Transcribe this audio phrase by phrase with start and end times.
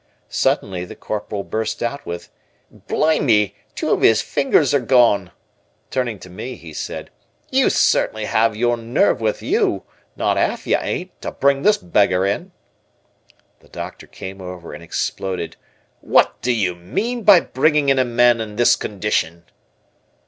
[0.29, 2.29] Suddenly the Corporal burst out with,
[2.71, 5.29] "Blime me, two of his fingers are gone";
[5.91, 7.11] turning to me he said,
[7.51, 9.83] "You certainly have your nerve with you,
[10.15, 12.51] not 'alf you ain't, to bring this beggar in."
[13.59, 15.55] The doctor came over and exploded,
[15.99, 19.43] "What do you mean by bringing in a man in this condition?"